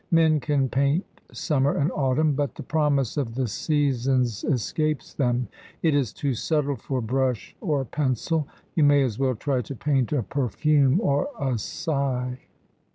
Men 0.09 0.39
can 0.39 0.67
paint 0.67 1.05
summer 1.31 1.75
and 1.77 1.91
autumn, 1.91 2.33
but 2.33 2.55
the 2.55 2.63
promise 2.63 3.17
of 3.17 3.35
the 3.35 3.45
seasons 3.45 4.43
escapes 4.43 5.13
them; 5.13 5.47
it 5.83 5.93
is 5.93 6.11
too 6.11 6.33
subtle 6.33 6.75
for 6.75 7.01
brush 7.01 7.55
or 7.61 7.85
pencil. 7.85 8.47
You 8.73 8.83
may 8.83 9.03
as 9.03 9.19
well 9.19 9.35
try 9.35 9.61
to 9.61 9.75
paint 9.75 10.11
a 10.11 10.23
perfume 10.23 10.99
or 11.01 11.29
a 11.39 11.55
sigh. 11.59 12.39